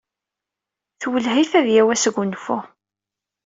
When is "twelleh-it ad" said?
1.01-1.67